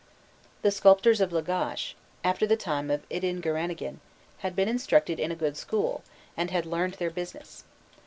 The 0.63 0.71
sculptors 0.71 1.21
of 1.21 1.29
Lagash, 1.31 1.93
after 2.23 2.47
the 2.47 2.57
time 2.57 2.89
of 2.89 3.07
Idingi 3.09 3.43
ranagin, 3.45 3.97
had 4.39 4.55
been 4.55 4.67
instructed 4.67 5.19
in 5.19 5.31
a 5.31 5.35
good 5.35 5.55
school, 5.55 6.03
and 6.35 6.49
had 6.49 6.65
learned 6.65 6.95
their 6.95 7.11
business. 7.11 7.65